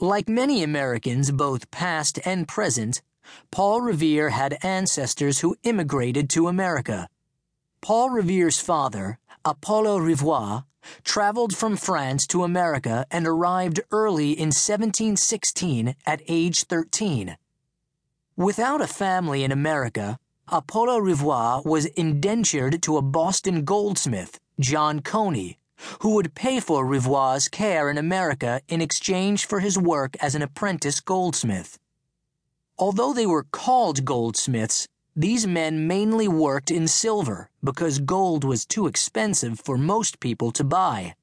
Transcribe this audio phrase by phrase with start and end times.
[0.00, 3.00] Like many Americans, both past and present,
[3.52, 7.08] Paul Revere had ancestors who immigrated to America.
[7.80, 10.64] Paul Revere's father, Apollo Rivoire,
[11.04, 17.36] traveled from France to America and arrived early in 1716 at age 13.
[18.36, 20.18] Without a family in America,
[20.48, 25.58] Apollo Rivoire was indentured to a Boston goldsmith, John Coney,
[26.00, 30.42] who would pay for Rivoire's care in America in exchange for his work as an
[30.42, 31.78] apprentice goldsmith.
[32.78, 38.86] Although they were called goldsmiths, these men mainly worked in silver because gold was too
[38.86, 41.14] expensive for most people to buy.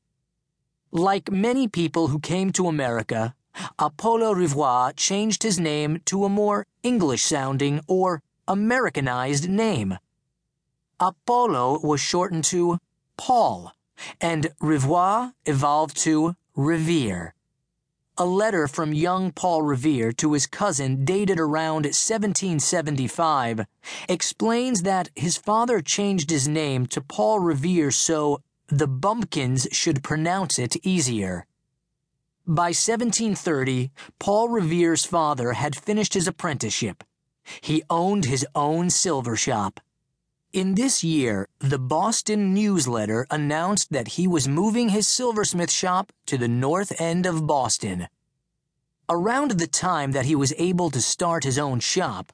[0.91, 3.35] Like many people who came to America,
[3.77, 9.97] Apollo Rivoire changed his name to a more English sounding or Americanized name.
[10.99, 12.77] Apollo was shortened to
[13.17, 13.73] Paul,
[14.19, 17.33] and Rivoire evolved to Revere.
[18.17, 23.65] A letter from young Paul Revere to his cousin, dated around 1775,
[24.09, 30.59] explains that his father changed his name to Paul Revere so the bumpkins should pronounce
[30.59, 31.47] it easier.
[32.45, 37.03] By 1730, Paul Revere's father had finished his apprenticeship.
[37.61, 39.79] He owned his own silver shop.
[40.53, 46.37] In this year, the Boston Newsletter announced that he was moving his silversmith shop to
[46.37, 48.09] the north end of Boston.
[49.07, 52.33] Around the time that he was able to start his own shop,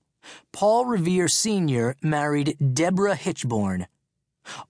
[0.51, 1.95] Paul Revere Sr.
[2.01, 3.85] married Deborah Hitchborn.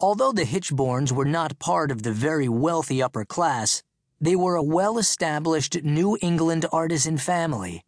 [0.01, 3.81] Although the Hitchborns were not part of the very wealthy upper class,
[4.19, 7.85] they were a well established New England artisan family.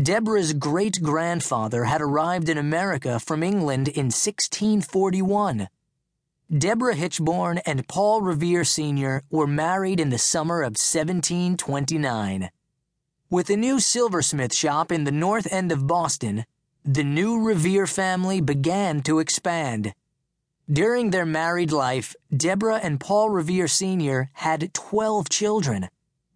[0.00, 5.68] Deborah's great grandfather had arrived in America from England in 1641.
[6.56, 9.22] Deborah Hitchborn and Paul Revere Sr.
[9.30, 12.50] were married in the summer of 1729.
[13.30, 16.44] With a new silversmith shop in the north end of Boston,
[16.84, 19.94] the new Revere family began to expand.
[20.70, 24.30] During their married life, Deborah and Paul Revere Sr.
[24.34, 25.88] had 12 children,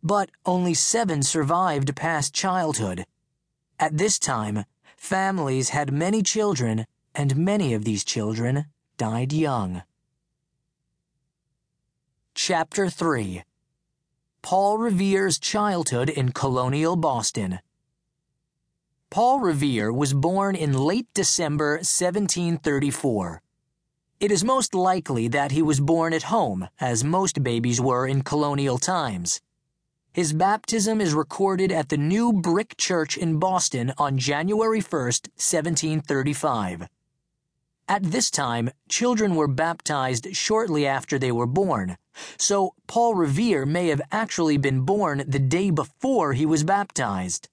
[0.03, 3.05] but only seven survived past childhood.
[3.81, 4.65] At this time,
[4.97, 8.67] families had many children, and many of these children
[8.97, 9.83] died young.
[12.35, 13.45] Chapter 3
[14.43, 17.61] Paul Revere's Childhood in Colonial Boston
[19.11, 23.43] Paul Revere was born in late December 1734.
[24.19, 28.23] It is most likely that he was born at home, as most babies were in
[28.23, 29.41] colonial times.
[30.19, 36.89] His baptism is recorded at the New Brick Church in Boston on January 1, 1735.
[37.87, 41.99] At this time, children were baptized shortly after they were born,
[42.37, 47.49] so Paul Revere may have actually been born the day before he was baptized.